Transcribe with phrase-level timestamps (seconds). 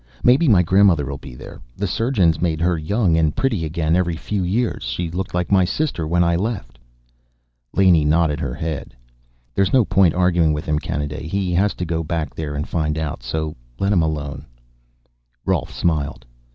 [0.23, 1.61] Maybe my grandmother'll be there.
[1.77, 5.63] The surgeons made her young and pretty again every few years; she looked like my
[5.63, 6.79] sister when I left."
[7.75, 8.95] Laney nodded her head.
[9.53, 11.27] "There's no point arguing with him, Kanaday.
[11.27, 14.47] He has to go back there and find out, so let him alone."
[15.45, 16.25] Rolf smiled.